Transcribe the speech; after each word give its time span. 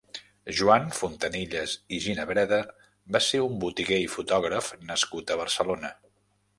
Joan 0.59 0.87
Fontanillas 0.99 1.75
i 1.97 2.01
Ginabreda 2.07 2.61
va 3.17 3.23
ser 3.29 3.45
un 3.51 3.61
botiguer 3.67 4.03
i 4.09 4.11
fotògraf 4.19 4.75
nascut 4.93 5.37
a 5.39 5.43
Barcelona. 5.47 5.99